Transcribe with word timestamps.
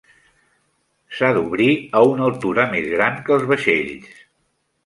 S'ha 1.17 1.29
d'obrir 1.35 1.69
a 1.99 2.03
una 2.13 2.25
altura 2.31 2.65
més 2.75 2.91
gran 2.97 3.23
que 3.29 3.37
els 3.37 3.47
vaixells. 3.53 4.21